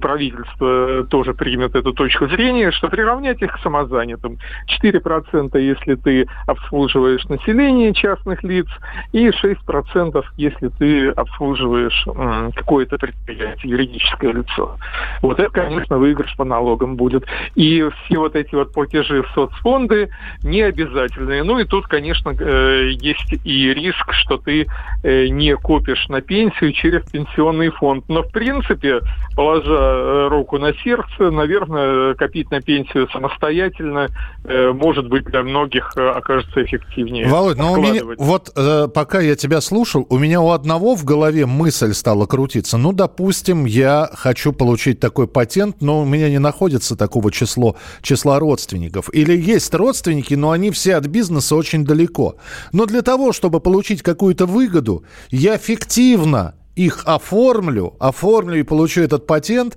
правительство 0.00 1.04
тоже 1.04 1.34
примет 1.34 1.74
эту 1.74 1.92
точку 1.92 2.28
зрения, 2.28 2.70
что 2.70 2.88
приравнять 2.88 3.42
их 3.42 3.52
к 3.52 3.58
самозанятым. 3.60 4.38
4% 4.82 5.60
если 5.60 5.94
ты 5.96 6.26
обслуживаешь 6.46 7.24
население 7.26 7.92
частных 7.92 8.42
лиц, 8.42 8.66
и 9.12 9.28
6% 9.28 10.24
если 10.36 10.68
ты 10.68 11.08
обслуживаешь 11.10 12.06
какое-то 12.54 12.96
предприятие, 12.96 13.72
юридическое 13.72 14.32
лицо. 14.32 14.76
Вот 15.22 15.38
это, 15.38 15.50
конечно, 15.50 15.98
выигрыш 15.98 16.34
по 16.36 16.44
налогам 16.44 16.96
будет. 16.96 17.24
И 17.54 17.84
все 18.04 18.18
вот 18.18 18.34
эти 18.34 18.54
вот 18.54 18.72
платежи 18.72 19.22
в 19.22 19.28
соцфонды 19.34 20.10
не 20.42 20.62
обязательные. 20.62 21.42
Ну 21.42 21.58
и 21.58 21.64
тут, 21.64 21.86
конечно, 21.86 22.30
э, 22.30 22.90
есть 22.92 23.34
и 23.44 23.74
риск, 23.74 24.12
что 24.12 24.38
ты 24.38 24.66
э, 25.02 25.28
не 25.28 25.56
копишь 25.56 26.08
на 26.08 26.20
пенсию 26.20 26.72
через 26.72 27.02
пенсионный 27.10 27.70
фонд. 27.70 28.04
Но, 28.08 28.22
в 28.22 28.30
принципе, 28.32 29.00
положение 29.34 29.65
положа 29.66 30.26
э, 30.26 30.28
руку 30.28 30.58
на 30.58 30.72
сердце, 30.74 31.30
наверное, 31.30 32.14
копить 32.14 32.50
на 32.50 32.60
пенсию 32.60 33.08
самостоятельно, 33.12 34.08
э, 34.44 34.72
может 34.72 35.08
быть, 35.08 35.24
для 35.24 35.42
многих 35.42 35.92
э, 35.96 36.08
окажется 36.08 36.64
эффективнее. 36.64 37.28
Володь, 37.28 37.58
но 37.58 37.72
у 37.72 37.76
меня, 37.76 38.02
вот 38.18 38.52
пока 38.94 39.20
я 39.20 39.36
тебя 39.36 39.60
слушал, 39.60 40.06
у 40.08 40.18
меня 40.18 40.40
у 40.40 40.50
одного 40.50 40.94
в 40.94 41.04
голове 41.04 41.46
мысль 41.46 41.92
стала 41.92 42.26
крутиться. 42.26 42.78
Ну, 42.78 42.92
допустим, 42.92 43.64
я 43.64 44.08
хочу 44.12 44.52
получить 44.52 45.00
такой 45.00 45.26
патент, 45.26 45.76
но 45.80 46.00
у 46.00 46.04
меня 46.04 46.30
не 46.30 46.38
находится 46.38 46.96
такого 46.96 47.30
числа, 47.32 47.74
числа 48.02 48.38
родственников. 48.38 49.12
Или 49.12 49.36
есть 49.36 49.74
родственники, 49.74 50.34
но 50.34 50.50
они 50.50 50.70
все 50.70 50.96
от 50.96 51.06
бизнеса 51.06 51.56
очень 51.56 51.84
далеко. 51.84 52.36
Но 52.72 52.86
для 52.86 53.02
того, 53.02 53.32
чтобы 53.32 53.60
получить 53.60 54.02
какую-то 54.02 54.46
выгоду, 54.46 55.04
я 55.30 55.58
фиктивно 55.58 56.54
их 56.76 57.02
оформлю, 57.06 57.94
оформлю 57.98 58.58
и 58.58 58.62
получу 58.62 59.00
этот 59.00 59.26
патент, 59.26 59.76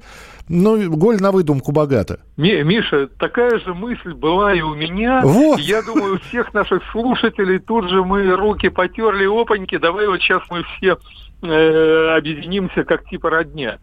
ну, 0.50 0.90
голь 0.92 1.18
на 1.20 1.32
выдумку 1.32 1.72
богато. 1.72 2.20
Миша, 2.38 3.08
такая 3.20 3.60
же 3.60 3.74
мысль 3.74 4.14
была 4.14 4.54
и 4.54 4.62
у 4.62 4.76
меня. 4.76 5.22
Вот. 5.24 5.60
Я 5.60 5.82
думаю, 5.82 6.16
у 6.16 6.20
всех 6.20 6.54
наших 6.54 6.84
слушателей 6.92 7.60
тут 7.60 7.90
же 7.90 8.04
мы 8.04 8.36
руки 8.36 8.70
потерли, 8.70 9.26
опаньки, 9.26 9.78
давай 9.78 10.08
вот 10.08 10.20
сейчас 10.22 10.42
мы 10.50 10.64
все 10.64 10.98
э, 11.42 12.18
объединимся 12.18 12.84
как 12.84 13.06
типа 13.06 13.30
родня. 13.30 13.80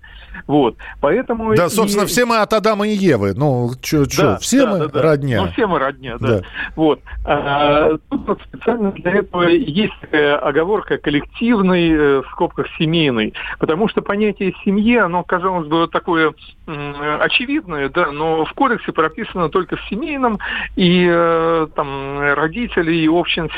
Вот. 0.46 0.76
Поэтому 1.00 1.54
да, 1.54 1.68
собственно, 1.68 2.04
и... 2.04 2.06
все 2.06 2.24
мы 2.26 2.38
от 2.38 2.52
Адама 2.52 2.86
и 2.86 2.92
Евы. 2.92 3.34
Ну, 3.34 3.70
что, 3.82 4.04
да, 4.16 4.38
все 4.38 4.64
да, 4.64 4.70
мы 4.70 4.88
да, 4.88 5.02
родня. 5.02 5.42
Ну, 5.42 5.52
все 5.52 5.66
мы 5.66 5.78
родня, 5.78 6.16
да. 6.18 6.28
да. 6.28 6.42
Вот. 6.74 7.00
А, 7.24 7.96
тут 8.10 8.26
вот 8.26 8.40
специально 8.42 8.92
для 8.92 9.12
этого 9.12 9.42
есть 9.48 9.94
такая 10.00 10.36
оговорка 10.36 10.98
коллективный, 10.98 11.90
э, 11.90 12.22
в 12.22 12.26
скобках 12.32 12.66
семейный. 12.78 13.34
Потому 13.58 13.88
что 13.88 14.02
понятие 14.02 14.54
семьи, 14.64 14.96
оно, 14.96 15.22
казалось 15.24 15.68
бы, 15.68 15.88
такое 15.88 16.34
очевидное, 16.66 17.88
да, 17.88 18.10
но 18.10 18.44
в 18.44 18.52
кодексе 18.52 18.92
прописано 18.92 19.48
только 19.48 19.76
в 19.76 19.84
семейном 19.88 20.38
и 20.74 21.06
э, 21.08 21.68
там 21.74 22.20
родители 22.20 22.94
и 22.94 23.08
общность 23.08 23.54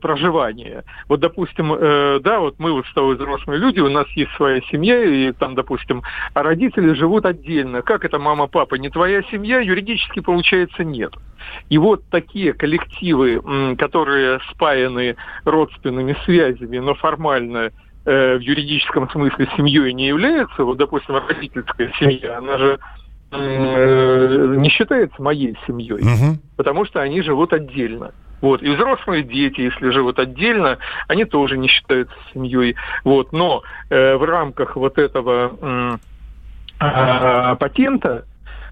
проживания. 0.00 0.84
Вот, 1.08 1.20
допустим, 1.20 2.20
да, 2.22 2.40
вот 2.40 2.57
мы 2.58 2.72
вот 2.72 2.86
тобой 2.98 3.14
взрослые 3.14 3.60
люди, 3.60 3.80
у 3.80 3.88
нас 3.88 4.06
есть 4.10 4.32
своя 4.32 4.60
семья, 4.70 5.02
и 5.02 5.32
там, 5.32 5.54
допустим, 5.54 6.02
а 6.34 6.42
родители 6.42 6.92
живут 6.94 7.24
отдельно. 7.24 7.82
Как 7.82 8.04
это 8.04 8.18
мама, 8.18 8.48
папа, 8.48 8.74
не 8.74 8.90
твоя 8.90 9.22
семья? 9.30 9.60
Юридически, 9.60 10.20
получается, 10.20 10.82
нет. 10.82 11.14
И 11.70 11.78
вот 11.78 12.02
такие 12.10 12.52
коллективы, 12.52 13.76
которые 13.78 14.40
спаяны 14.50 15.16
родственными 15.44 16.16
связями, 16.24 16.78
но 16.78 16.94
формально 16.94 17.70
э, 18.04 18.36
в 18.36 18.40
юридическом 18.40 19.08
смысле 19.10 19.48
семьей 19.56 19.92
не 19.92 20.08
являются, 20.08 20.64
вот, 20.64 20.78
допустим, 20.78 21.16
родительская 21.16 21.92
семья, 21.98 22.38
она 22.38 22.58
же 22.58 22.78
э, 23.30 24.54
не 24.58 24.68
считается 24.70 25.22
моей 25.22 25.56
семьей, 25.66 26.02
угу. 26.02 26.38
потому 26.56 26.84
что 26.84 27.00
они 27.00 27.22
живут 27.22 27.52
отдельно. 27.52 28.12
Вот. 28.40 28.62
И 28.62 28.70
взрослые 28.70 29.22
дети, 29.22 29.60
если 29.62 29.90
живут 29.90 30.18
отдельно, 30.18 30.78
они 31.08 31.24
тоже 31.24 31.58
не 31.58 31.68
считаются 31.68 32.14
семьей. 32.32 32.76
Вот. 33.04 33.32
Но 33.32 33.62
э, 33.90 34.16
в 34.16 34.24
рамках 34.24 34.76
вот 34.76 34.98
этого 34.98 35.98
э, 36.80 37.56
патента 37.56 38.24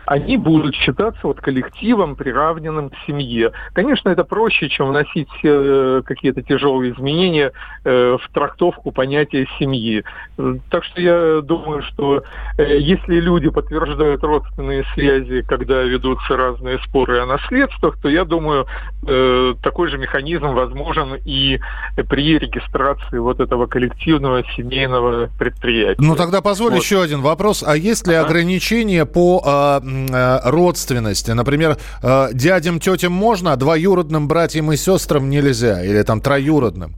они 0.07 0.37
будут 0.37 0.75
считаться 0.75 1.21
вот 1.25 1.41
коллективом, 1.41 2.17
приравненным 2.17 2.91
к 2.91 2.95
семье. 3.07 3.53
Конечно, 3.73 4.09
это 4.09 4.25
проще, 4.25 4.69
чем 4.69 4.89
вносить 4.89 5.29
э, 5.43 6.03
какие-то 6.05 6.43
тяжелые 6.43 6.93
изменения 6.93 7.53
э, 7.85 8.17
в 8.21 8.33
трактовку 8.33 8.93
понятия 8.93 9.47
семьи. 9.59 10.05
Так 10.71 10.85
что 10.85 11.01
я 11.01 11.41
думаю, 11.43 11.83
что 11.83 12.23
э, 12.59 12.79
если 12.79 13.21
люди 13.21 13.51
подтверждают 13.51 14.23
родственные 14.23 14.85
связи, 14.95 15.43
когда 15.43 15.83
ведутся 15.83 16.37
разные 16.37 16.79
споры 16.87 17.21
о 17.21 17.27
наследствах, 17.27 17.99
то 18.01 18.09
я 18.09 18.25
думаю, 18.25 18.67
э, 19.07 19.55
такой 19.63 19.89
же 19.89 19.99
механизм 19.99 20.49
возможен 20.49 21.15
и 21.25 21.59
при 22.09 22.39
регистрации 22.39 23.19
вот 23.19 23.41
этого 23.41 23.67
коллективного 23.67 24.45
семейного 24.57 25.31
предприятия. 25.39 26.01
Ну 26.01 26.15
тогда 26.15 26.41
позволь 26.41 26.73
вот. 26.73 26.83
еще 26.83 27.03
один 27.03 27.23
вопрос. 27.23 27.65
А 27.67 27.77
есть 27.77 28.07
ли 28.07 28.15
ага. 28.15 28.27
ограничения 28.27 29.05
по 29.05 29.43
Э, 29.47 29.81
родственности. 30.45 31.31
Например, 31.31 31.77
э, 32.03 32.29
дядям, 32.33 32.81
тетям 32.81 33.13
можно, 33.13 33.53
а 33.53 33.57
двоюродным 33.57 34.29
братьям 34.29 34.73
и 34.73 34.77
сестрам 34.77 35.31
нельзя. 35.31 35.83
Или 35.85 36.03
там 36.03 36.21
троюродным. 36.21 36.95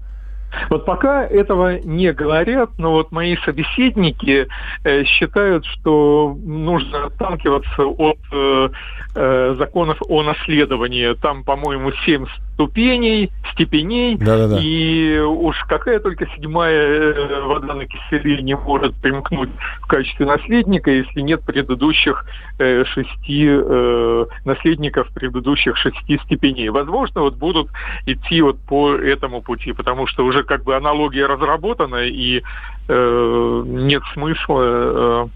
Вот 0.71 0.85
пока 0.85 1.25
этого 1.25 1.79
не 1.81 2.13
говорят, 2.13 2.71
но 2.79 2.93
вот 2.93 3.13
мои 3.13 3.37
собеседники 3.45 4.49
э, 4.85 5.05
считают, 5.05 5.65
что 5.67 6.37
нужно 6.43 7.07
отталкиваться 7.07 7.85
от 7.85 8.19
э, 8.33 8.69
э, 9.15 9.55
законов 9.59 9.99
о 10.09 10.23
наследовании. 10.23 11.15
Там, 11.15 11.45
по-моему, 11.45 11.93
семь 12.05 12.27
ступеней, 12.55 13.31
степеней, 13.53 14.17
Да-да-да. 14.17 14.59
и 14.61 15.19
уж 15.21 15.57
какая 15.69 16.01
только 16.01 16.27
седьмая 16.35 17.13
э, 17.13 17.43
вода 17.43 17.75
на 17.75 17.87
киселе 17.87 18.43
не 18.43 18.57
может 18.57 18.95
примкнуть 18.97 19.51
в 19.83 19.87
качестве 19.87 20.27
наследника, 20.27 20.91
если 20.91 21.21
нет 21.21 21.43
предыдущих 21.43 22.25
э, 22.59 22.85
шести 22.85 23.47
э, 23.49 24.27
наследников 24.45 25.09
предыдущих 25.15 25.77
шести 25.77 26.19
степеней. 26.25 26.69
Возможно, 26.71 27.21
вот 27.21 27.37
будут 27.37 27.69
идти 28.07 28.43
вот 28.43 28.59
по 28.67 28.93
этому 28.95 29.41
пути, 29.41 29.73
потому 29.73 30.09
что 30.09 30.25
уже 30.25 30.38
как 30.45 30.65
бы 30.65 30.77
аналогия 30.77 31.27
разработана, 31.27 32.07
и 32.07 32.43
э, 32.89 33.63
нет 33.67 34.03
смысла 34.15 34.63
э, 34.63 35.27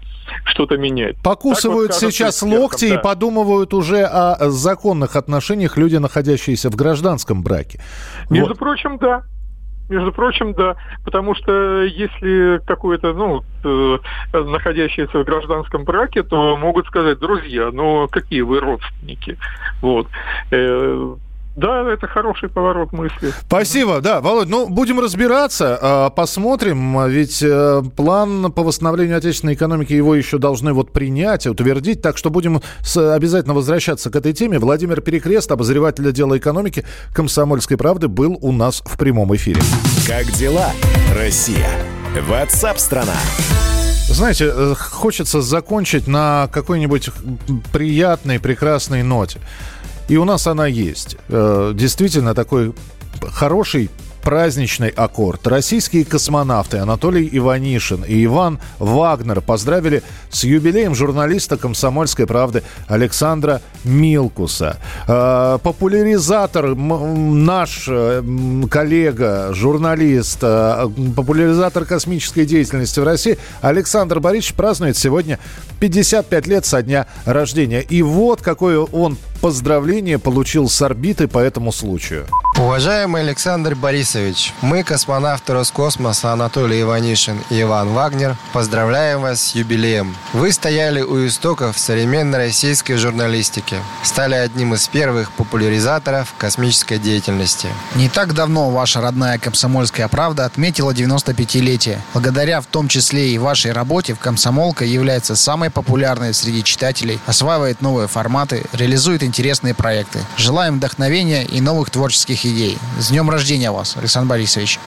что-то 0.45 0.77
менять. 0.77 1.17
Покусывают 1.23 1.91
вот 1.91 2.11
сейчас 2.11 2.41
локти 2.41 2.89
да. 2.89 2.95
и 2.95 3.01
подумывают 3.01 3.73
уже 3.73 4.03
о 4.03 4.49
законных 4.49 5.15
отношениях 5.15 5.77
люди, 5.77 5.97
находящиеся 5.97 6.69
в 6.69 6.75
гражданском 6.75 7.43
браке. 7.43 7.79
Между 8.29 8.49
вот. 8.49 8.59
прочим, 8.59 8.97
да. 8.97 9.23
Между 9.89 10.13
прочим, 10.13 10.53
да, 10.53 10.77
потому 11.03 11.35
что 11.35 11.83
если 11.83 12.61
какой-то, 12.65 13.13
ну, 13.13 13.43
э, 13.63 13.97
находящийся 14.31 15.19
в 15.19 15.25
гражданском 15.25 15.83
браке, 15.83 16.23
то 16.23 16.55
могут 16.55 16.87
сказать, 16.87 17.19
друзья, 17.19 17.69
ну, 17.71 18.07
какие 18.07 18.41
вы 18.41 18.61
родственники, 18.61 19.37
вот. 19.81 20.07
Да, 21.55 21.87
это 21.91 22.07
хороший 22.07 22.49
поворот 22.49 22.91
мысли. 22.93 23.31
Спасибо, 23.45 24.01
да, 24.01 24.21
Володь, 24.21 24.49
ну, 24.49 24.67
будем 24.67 24.99
разбираться, 24.99 25.77
а, 25.79 26.09
посмотрим, 26.09 27.07
ведь 27.07 27.43
э, 27.43 27.83
план 27.95 28.51
по 28.51 28.63
восстановлению 28.63 29.17
отечественной 29.17 29.53
экономики 29.53 29.93
его 29.93 30.15
еще 30.15 30.39
должны 30.39 30.73
вот 30.73 30.91
принять, 30.91 31.45
утвердить, 31.45 32.01
так 32.01 32.17
что 32.17 32.31
будем 32.31 32.61
обязательно 32.95 33.53
возвращаться 33.53 34.09
к 34.09 34.15
этой 34.15 34.33
теме. 34.33 34.57
Владимир 34.57 35.01
Перекрест, 35.01 35.51
обозреватель 35.51 36.07
отдела 36.09 36.37
экономики 36.37 36.85
«Комсомольской 37.13 37.77
правды», 37.77 38.07
был 38.07 38.37
у 38.41 38.51
нас 38.51 38.81
в 38.85 38.97
прямом 38.97 39.35
эфире. 39.35 39.61
Как 40.07 40.25
дела, 40.31 40.71
Россия? 41.15 41.69
Ватсап-страна! 42.27 43.13
Знаете, 44.07 44.51
э, 44.53 44.73
хочется 44.75 45.41
закончить 45.41 46.07
на 46.07 46.47
какой-нибудь 46.51 47.09
приятной, 47.71 48.39
прекрасной 48.39 49.01
ноте. 49.01 49.39
И 50.07 50.17
у 50.17 50.25
нас 50.25 50.47
она 50.47 50.67
есть. 50.67 51.17
Э, 51.29 51.71
действительно 51.73 52.33
такой 52.33 52.73
хороший 53.31 53.89
праздничный 54.21 54.87
аккорд. 54.87 55.45
Российские 55.47 56.05
космонавты 56.05 56.77
Анатолий 56.77 57.27
Иванишин 57.29 58.03
и 58.03 58.23
Иван 58.23 58.59
Вагнер 58.79 59.41
поздравили 59.41 60.01
с 60.29 60.45
юбилеем 60.45 60.95
журналиста 60.95 61.57
«Комсомольской 61.57 62.25
правды» 62.25 62.63
Александра 62.87 63.61
Милкуса. 63.83 64.77
Э, 65.07 65.57
популяризатор, 65.61 66.73
наш 66.73 67.85
э, 67.89 68.23
коллега, 68.69 69.49
журналист, 69.53 70.39
популяризатор 70.39 71.83
космической 71.83 72.45
деятельности 72.45 72.99
в 73.01 73.03
России 73.03 73.37
Александр 73.61 74.19
Борисович 74.21 74.53
празднует 74.53 74.95
сегодня 74.95 75.37
55 75.79 76.47
лет 76.47 76.65
со 76.65 76.81
дня 76.81 77.07
рождения. 77.25 77.81
И 77.81 78.01
вот 78.01 78.41
какое 78.41 78.79
он 78.79 79.17
поздравление 79.43 80.19
получил 80.19 80.69
с 80.69 80.81
орбиты 80.81 81.27
по 81.27 81.37
этому 81.37 81.73
случаю. 81.73 82.27
Уважаемый 82.59 83.23
Александр 83.23 83.75
Борисович, 83.75 84.53
мы, 84.61 84.83
космонавты 84.83 85.53
Роскосмоса 85.53 86.31
Анатолий 86.31 86.81
Иванишин 86.81 87.41
и 87.49 87.61
Иван 87.61 87.89
Вагнер, 87.89 88.37
поздравляем 88.53 89.21
вас 89.21 89.41
с 89.41 89.55
юбилеем. 89.55 90.15
Вы 90.33 90.51
стояли 90.51 91.01
у 91.01 91.27
истоков 91.27 91.77
современной 91.77 92.37
российской 92.37 92.95
журналистики, 92.95 93.77
стали 94.03 94.35
одним 94.35 94.75
из 94.75 94.87
первых 94.87 95.31
популяризаторов 95.31 96.33
космической 96.37 96.99
деятельности. 96.99 97.67
Не 97.95 98.07
так 98.07 98.33
давно 98.33 98.69
ваша 98.69 99.01
родная 99.01 99.39
«Комсомольская 99.39 100.07
правда» 100.07 100.45
отметила 100.45 100.91
95-летие. 100.91 101.99
Благодаря 102.13 102.61
в 102.61 102.67
том 102.67 102.87
числе 102.87 103.31
и 103.31 103.37
вашей 103.39 103.71
работе 103.71 104.13
в 104.13 104.19
«Комсомолка» 104.19 104.85
является 104.85 105.35
самой 105.35 105.69
популярной 105.69 106.33
среди 106.33 106.63
читателей, 106.63 107.19
осваивает 107.25 107.81
новые 107.81 108.07
форматы, 108.07 108.63
реализует 108.73 109.23
интересные 109.23 109.73
проекты. 109.73 110.19
Желаем 110.37 110.77
вдохновения 110.77 111.43
и 111.43 111.59
новых 111.59 111.89
творческих 111.89 112.42
идей. 112.45 112.77
С 112.99 113.09
днем 113.09 113.29
рождения 113.29 113.71
вас, 113.71 113.97
Александр 113.97 114.29
Борисович. 114.29 114.79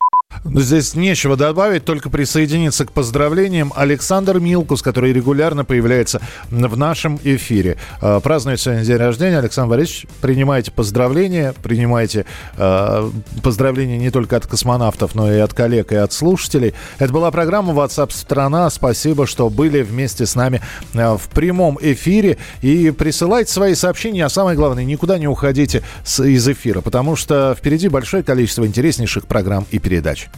Ну, 0.48 0.60
здесь 0.60 0.94
нечего 0.94 1.36
добавить, 1.36 1.84
только 1.84 2.08
присоединиться 2.08 2.86
к 2.86 2.92
поздравлениям. 2.92 3.72
Александр 3.74 4.38
Милкус, 4.38 4.80
который 4.80 5.12
регулярно 5.12 5.64
появляется 5.64 6.20
в 6.50 6.76
нашем 6.76 7.18
эфире. 7.24 7.76
А, 8.00 8.20
празднует 8.20 8.60
сегодня 8.60 8.84
день 8.84 8.96
рождения. 8.96 9.38
Александр 9.38 9.70
Борисович, 9.70 10.06
принимайте 10.20 10.70
поздравления, 10.70 11.52
принимайте 11.62 12.26
э, 12.56 13.10
поздравления 13.42 13.98
не 13.98 14.10
только 14.10 14.36
от 14.36 14.46
космонавтов, 14.46 15.14
но 15.14 15.32
и 15.32 15.38
от 15.38 15.52
коллег, 15.52 15.92
и 15.92 15.96
от 15.96 16.12
слушателей. 16.12 16.74
Это 16.98 17.12
была 17.12 17.30
программа 17.30 17.72
WhatsApp 17.72 18.12
страна. 18.12 18.70
Спасибо, 18.70 19.26
что 19.26 19.50
были 19.50 19.82
вместе 19.82 20.26
с 20.26 20.36
нами 20.36 20.62
а, 20.94 21.16
в 21.16 21.28
прямом 21.28 21.76
эфире. 21.80 22.38
И 22.62 22.90
присылайте 22.92 23.52
свои 23.52 23.74
сообщения, 23.74 24.24
а 24.24 24.28
самое 24.28 24.56
главное, 24.56 24.84
никуда 24.84 25.18
не 25.18 25.26
уходите 25.26 25.82
из 26.18 26.48
эфира, 26.48 26.80
потому 26.80 27.16
что 27.16 27.54
впереди 27.58 27.88
большое 27.88 28.22
количество 28.22 28.64
интереснейших 28.64 29.26
программ 29.26 29.66
и 29.70 29.78
передач. 29.78 30.28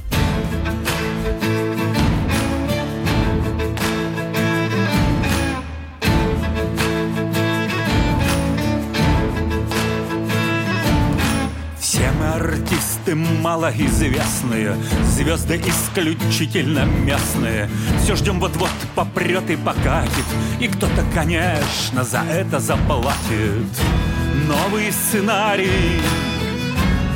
Звезды 13.08 13.14
малоизвестные, 13.14 14.76
звезды 15.04 15.60
исключительно 15.66 16.84
местные. 16.84 17.70
Все 18.02 18.16
ждем 18.16 18.40
вот-вот 18.40 18.70
попрет 18.94 19.48
и 19.50 19.56
покатит, 19.56 20.24
и 20.60 20.68
кто-то, 20.68 21.04
конечно, 21.14 22.04
за 22.04 22.20
это 22.30 22.60
заплатит. 22.60 23.68
Новый 24.46 24.92
сценарий. 24.92 26.00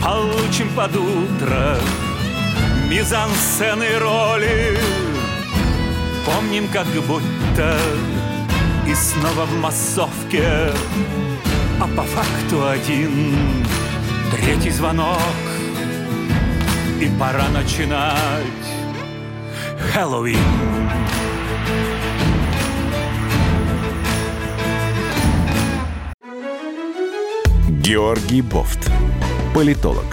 Получим 0.02 0.68
под 0.74 0.96
утро, 0.96 1.76
мизансцены 2.88 3.98
роли. 3.98 4.78
Помним, 6.24 6.68
как 6.68 6.86
будто 7.06 7.78
и 8.86 8.94
снова 8.94 9.44
в 9.46 9.60
массовке. 9.60 10.72
А 11.80 11.86
по 11.96 12.02
факту 12.02 12.68
один 12.68 13.66
Третий 14.32 14.70
звонок 14.70 15.18
И 17.02 17.10
пора 17.18 17.48
начинать 17.48 18.16
Хэллоуин 19.92 20.38
Георгий 27.80 28.40
Бофт. 28.40 28.88
Политолог, 29.52 30.04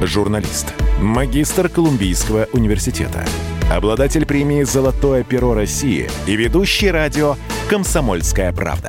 журналист, 0.00 0.72
магистр 1.02 1.68
Колумбийского 1.68 2.48
университета, 2.54 3.26
обладатель 3.70 4.24
премии 4.24 4.62
«Золотое 4.62 5.24
перо 5.24 5.52
России» 5.52 6.08
и 6.26 6.34
ведущий 6.34 6.90
радио 6.90 7.36
«Комсомольская 7.68 8.54
правда». 8.54 8.88